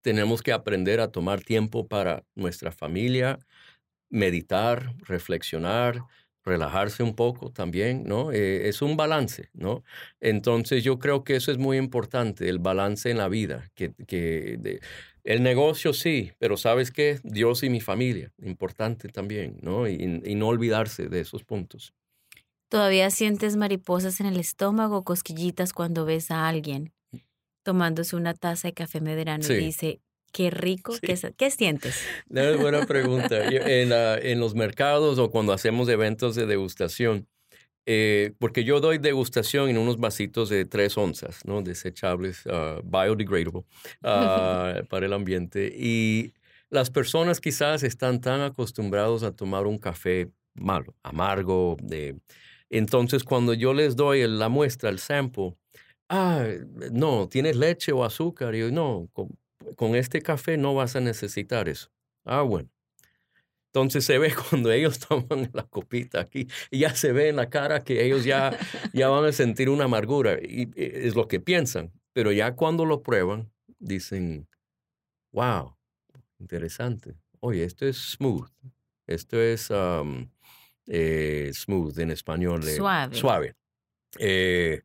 [0.01, 3.39] Tenemos que aprender a tomar tiempo para nuestra familia,
[4.09, 6.03] meditar, reflexionar,
[6.45, 8.31] relajarse un poco también, ¿no?
[8.31, 9.83] Eh, es un balance, ¿no?
[10.21, 14.79] Entonces yo creo que eso es muy importante, el balance en la vida, que, que
[15.23, 17.19] el negocio sí, pero ¿sabes qué?
[17.23, 19.87] Dios y mi familia, importante también, ¿no?
[19.87, 21.93] Y, y, no olvidarse de esos puntos.
[22.69, 26.93] ¿Todavía sientes mariposas en el estómago, cosquillitas cuando ves a alguien
[27.65, 29.99] tomándose una taza de café medrano y dice,
[30.35, 30.93] Qué rico.
[31.01, 31.95] ¿Qué, sientes?
[32.29, 33.47] Es buena pregunta.
[33.47, 37.25] en, en, los mercados o cuando hacemos eventos de degustación,
[37.85, 41.61] eh, porque yo doy degustación en unos vasitos de tres onzas, ¿no?
[41.61, 43.63] Desechables, uh, biodegradable,
[44.03, 45.73] uh, para el ambiente.
[45.73, 46.33] Y
[46.69, 51.77] las personas quizás están tan acostumbrados a tomar un café malo, amargo.
[51.81, 52.19] De...
[52.69, 55.55] Entonces, cuando yo les doy la muestra, el sample,
[56.09, 56.43] ah,
[56.91, 58.53] no, ¿tienes leche o azúcar?
[58.53, 59.09] Y yo, no,
[59.75, 61.89] con este café no vas a necesitar eso.
[62.25, 62.69] Ah, bueno.
[63.73, 67.49] Entonces se ve cuando ellos toman la copita aquí y ya se ve en la
[67.49, 68.57] cara que ellos ya,
[68.93, 71.91] ya van a sentir una amargura y es lo que piensan.
[72.13, 74.47] Pero ya cuando lo prueban, dicen,
[75.33, 75.75] wow,
[76.39, 77.15] interesante.
[77.41, 78.47] Oye, esto es smooth.
[79.07, 80.29] Esto es um,
[80.87, 82.63] eh, smooth en español.
[82.63, 83.15] eh, Suave.
[83.15, 83.55] Suave.
[84.17, 84.81] Eh,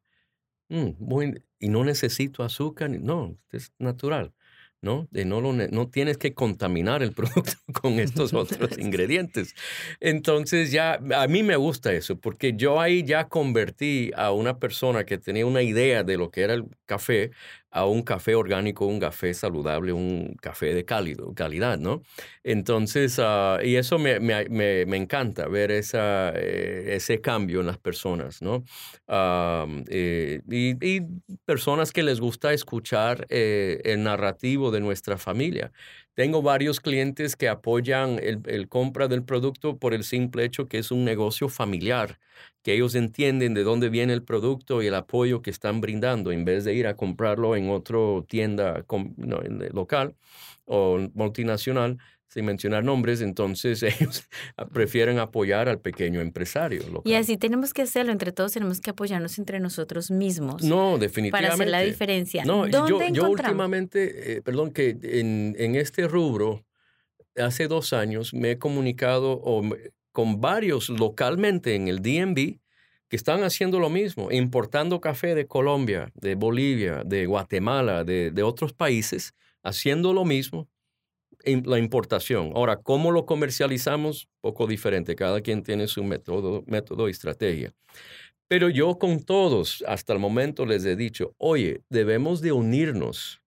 [0.68, 4.34] mm, muy- y no necesito azúcar, no, es natural.
[4.82, 5.08] ¿No?
[5.10, 9.54] De no, lo no tienes que contaminar el producto con estos otros ingredientes.
[10.00, 15.04] Entonces ya, a mí me gusta eso, porque yo ahí ya convertí a una persona
[15.04, 17.30] que tenía una idea de lo que era el café
[17.70, 22.02] a un café orgánico, un café saludable, un café de calidad, ¿no?
[22.42, 27.66] Entonces, ah, y eso me, me- me- me encanta, ver esa, eh, ese cambio en
[27.66, 28.64] las personas, ¿no?
[29.88, 31.00] Eh, y, y
[31.44, 35.72] personas que les gusta escuchar eh, el narrativo de nuestra familia.
[36.20, 40.90] Tengo varios clientes que apoyan el, compra del producto por el simple hecho que es
[40.90, 42.18] un negocio familiar,
[42.62, 46.44] que ellos entienden de dónde viene el producto y el apoyo que están brindando en
[46.44, 47.96] vez de ir a comprarlo en otra
[48.28, 50.14] tienda en- local
[50.66, 51.96] o multinacional,
[52.30, 54.24] sin mencionar nombres, entonces ellos
[54.72, 57.02] prefieren apoyar al pequeño empresario local.
[57.04, 61.30] Y así tenemos que hacerlo, entre todos tenemos que apoyarnos entre nosotros mismos No, definitivamente.
[61.30, 62.44] para hacer la diferencia.
[62.44, 66.64] No, ¿Dónde yo, yo últimamente, eh, perdón, que en, en este rubro,
[67.36, 69.62] hace dos años me he comunicado o
[70.12, 72.58] con varios localmente en el DMV
[73.08, 78.42] que están haciendo lo mismo, importando café de Colombia, de Bolivia, de Guatemala, de, de
[78.44, 80.68] otros países, haciendo lo mismo,
[81.44, 82.52] la importación.
[82.54, 84.28] Ahora, ¿cómo lo comercializamos?
[84.40, 87.72] Poco diferente, cada quien tiene su método, método y estrategia.
[88.48, 93.40] Pero yo con todos, hasta el momento les he dicho, oye, debemos de unirnos.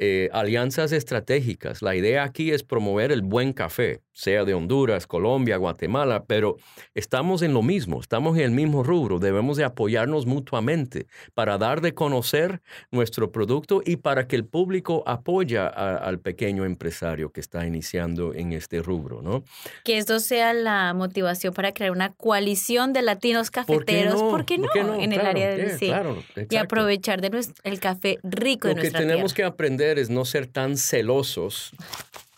[0.00, 1.82] Eh, alianzas estratégicas.
[1.82, 6.56] La idea aquí es promover el buen café, sea de Honduras, Colombia, Guatemala, pero
[6.96, 11.80] estamos en lo mismo, estamos en el mismo rubro, debemos de apoyarnos mutuamente para dar
[11.80, 17.38] de conocer nuestro producto y para que el público apoya a- al pequeño empresario que
[17.40, 19.44] está iniciando en este rubro, ¿no?
[19.84, 24.30] Que esto sea la motivación para crear una coalición de latinos ¿Por qué cafeteros, no?
[24.30, 24.64] ¿por qué no?
[24.64, 24.94] ¿Por qué no?
[24.96, 25.86] En el área del yeah, sí.
[25.86, 29.50] claro, Y aprovechar de nues- el café rico Lo de que nuestra tenemos que tierra.
[29.50, 31.70] aprender es no ser tan celosos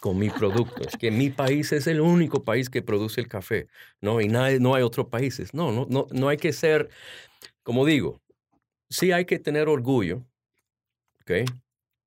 [0.00, 0.82] con mi producto.
[0.88, 3.68] Es que mi país es el único país que produce el café,
[4.00, 4.20] ¿no?
[4.20, 5.54] Y nadie- no hay otros países.
[5.54, 6.88] No, no, no, no hay que ser,
[7.62, 8.20] como digo,
[8.88, 10.24] sí hay que tener orgullo,
[11.22, 11.32] ¿ok?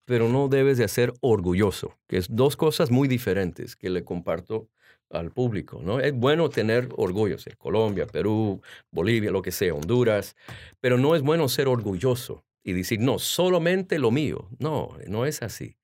[0.06, 4.68] Pero no debes de ser orgulloso, que es dos cosas muy diferentes que le comparto
[5.10, 6.00] al público, ¿no?
[6.00, 10.36] Es bueno tener orgullo, ser Colombia, Perú, Bolivia, lo que sea, Honduras,
[10.82, 14.50] pero no es bueno ser orgulloso y decir, no, solamente lo mío.
[14.60, 15.76] No, no es así.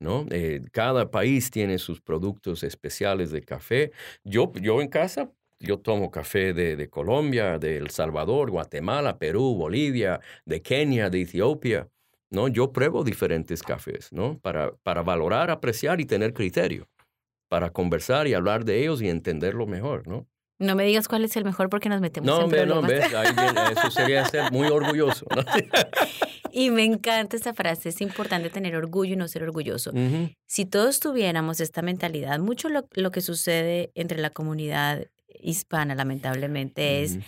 [0.00, 0.26] ¿No?
[0.30, 3.92] Eh, cada país tiene sus productos especiales de café.
[4.24, 5.30] Yo, yo en casa,
[5.60, 11.88] yo tomo café de, Colombia, de El Salvador, Guatemala, Perú, Bolivia, de Kenia, de Etiopía.
[12.30, 12.48] ¿no?
[12.48, 14.38] Yo pruebo diferentes cafés, ¿no?
[14.38, 16.86] Para, para valorar, apreciar y tener criterio,
[17.48, 20.26] para conversar y hablar de ellos y entenderlo mejor, ¿no?
[20.58, 23.10] No me digas cuál es el mejor porque nos metemos No, en hombre, no, problemas.
[23.10, 25.44] ves, ahí viene, eso sería ser muy orgulloso, ¿no?
[26.50, 29.92] Y me encanta esta frase, es importante tener orgullo y no ser orgulloso.
[30.46, 35.06] Si todos tuviéramos esta mentalidad, mucho lo, lo que sucede entre la comunidad
[35.40, 37.18] hispana, lamentablemente, es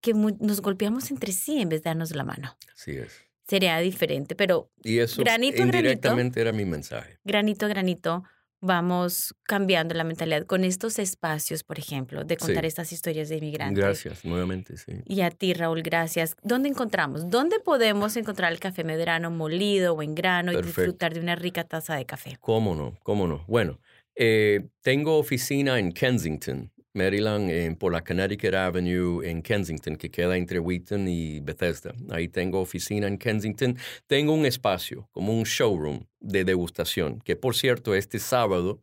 [0.00, 2.56] que nos golpeamos entre sí en vez de darnos la mano.
[2.74, 3.12] Así es.
[3.48, 7.18] Sería diferente, pero Y eso Granito indirectamente era mi mensaje.
[7.24, 8.22] granito granito
[8.60, 12.68] vamos cambiando la mentalidad con estos espacios, por ejemplo, de contar Sí.
[12.68, 13.82] estas historias de inmigrantes.
[13.82, 14.92] Gracias, nuevamente, sí.
[15.06, 16.36] Y a ti, Raúl, gracias.
[16.42, 17.30] ¿Dónde encontramos?
[17.30, 21.64] ¿Dónde podemos encontrar el café medrano molido o en grano y disfrutar de una rica
[21.64, 22.36] taza de café?
[22.40, 22.98] ¿Cómo no?
[23.02, 23.44] ¿Cómo no?
[23.48, 23.80] Bueno,
[24.14, 30.36] eh, tengo oficina en Kensington, Maryland, en- por la Connecticut Avenue en Kensington, que queda
[30.36, 31.92] entre Wheaton y Bethesda.
[32.10, 33.76] Ahí tengo oficina en Kensington.
[34.06, 38.82] Tengo un espacio, como un showroom de degustación, que por cierto, este sábado,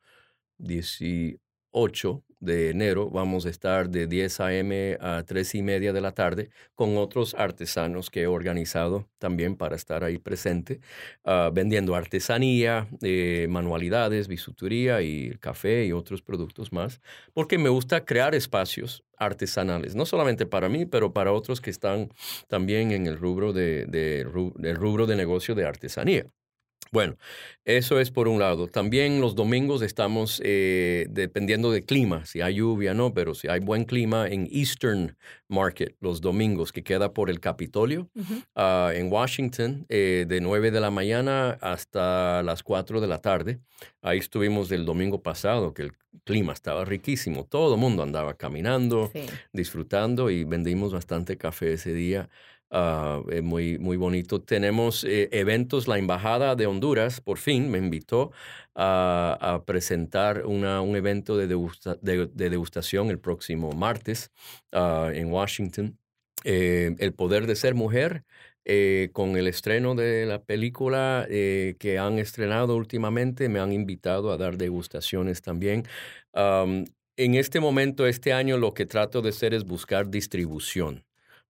[0.57, 4.97] 18 de enero, vamos a estar de 10 a.m.
[5.01, 9.75] a 3 y media de la tarde con otros artesanos que he organizado también para
[9.75, 10.79] estar ahí presente
[11.25, 17.01] ah, vendiendo artesanía, eh, manualidades, bisutería y café y otros productos más,
[17.33, 22.09] porque me gusta crear espacios artesanales, no solamente para mí, pero para otros que están
[22.47, 26.27] también en el rubro de, de rubro de negocio de artesanía.
[26.91, 27.17] Bueno,
[27.65, 28.67] eso es por un lado.
[28.67, 33.59] También los domingos estamos eh, dependiendo del clima, si hay lluvia no, pero si hay
[33.59, 35.17] buen clima en Eastern
[35.47, 38.09] Market los domingos, que queda por el Capitolio
[38.55, 43.59] ah, en Washington, eh, de 9 de la mañana hasta las 4 de la tarde.
[44.01, 45.91] Ahí estuvimos el domingo pasado, que el
[46.23, 47.45] clima estaba riquísimo.
[47.45, 49.11] Todo el mundo andaba caminando,
[49.53, 52.29] disfrutando y vendimos bastante café ese día.
[52.69, 54.41] Uh, muy, muy bonito.
[54.41, 58.31] Tenemos eh, eventos, la Embajada de Honduras por fin me invitó
[58.75, 64.31] a, presentar una, un evento de, de, degustación el próximo martes
[64.73, 65.97] ah, en Washington.
[66.43, 68.23] Eh, el poder de ser mujer,
[69.13, 74.57] con el estreno de la película que han estrenado últimamente, me han invitado a dar
[74.57, 75.83] degustaciones también.
[76.33, 81.06] en este momento, este año, lo que trato de hacer es buscar distribución.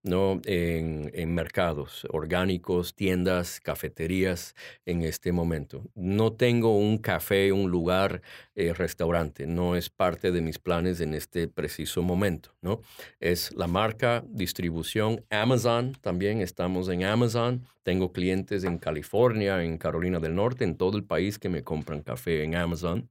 [0.07, 0.41] ¿No?
[0.45, 4.55] En, mercados orgánicos, tiendas, cafeterías
[4.85, 5.83] en este momento.
[5.93, 8.21] No tengo un café, un lugar,
[8.55, 9.45] eh, restaurante.
[9.45, 12.55] No es parte de mis planes en este preciso momento.
[12.61, 12.81] ¿no?
[13.19, 15.93] Es la marca, distribución, Amazon.
[16.01, 17.65] También estamos en Amazon.
[17.83, 22.01] Tengo clientes en California, en Carolina del Norte, en todo el país que me compran
[22.01, 23.09] café en Amazon.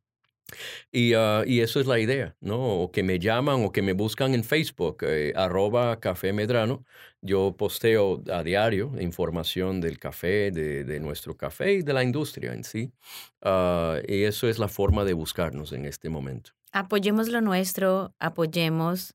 [0.93, 2.83] Y, ah, y, eso es la idea, ¿no?
[2.83, 6.85] O que me llaman o que me buscan en Facebook, eh, arroba café medrano.
[7.21, 12.53] Yo posteo a diario información del café, de, de nuestro café y de la industria
[12.53, 12.93] en sí.
[13.45, 16.53] Uh, y eso es la forma de buscarnos en este momento.
[16.73, 19.15] Apoyemos lo nuestro, apoyemos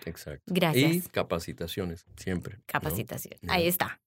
[0.06, 0.44] exacto.
[0.46, 0.94] Gracias.
[0.94, 2.60] Y capacitaciones, siempre.
[2.66, 3.38] Capacitación.
[3.48, 4.00] Ahí está.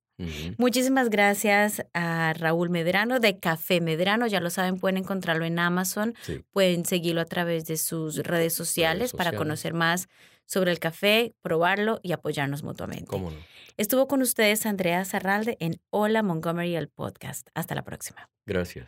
[0.57, 4.27] Muchísimas gracias a Raúl Medrano de Café Medrano.
[4.27, 6.15] Ya lo saben, pueden encontrarlo en Amazon.
[6.51, 10.09] Pueden seguirlo a través de sus redes sociales, para conocer más
[10.45, 13.05] sobre el café, probarlo y apoyarnos mutuamente.
[13.05, 13.37] ¿Cómo no?
[13.75, 17.49] Estuvo con ustedes Andrea Zarralde en Hola Montgomery, el podcast.
[17.53, 18.29] Hasta la próxima.
[18.45, 18.87] Gracias.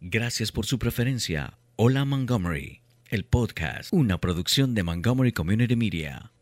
[0.00, 1.58] Gracias por su preferencia.
[1.76, 6.32] Hola Montgomery, el podcast, una producción de Montgomery Community Media.